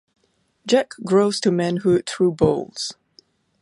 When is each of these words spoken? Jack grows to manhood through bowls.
Jack 0.65 0.93
grows 1.05 1.39
to 1.41 1.51
manhood 1.51 2.07
through 2.09 2.31
bowls. 2.31 2.95